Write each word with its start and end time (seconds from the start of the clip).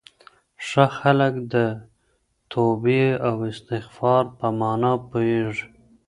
ښه 0.67 0.85
خلک 0.97 1.33
د 1.53 1.55
توبې 2.51 3.05
او 3.27 3.35
استغفار 3.51 4.23
په 4.37 4.47
مانا 4.59 4.93
پوهېږي. 5.09 5.67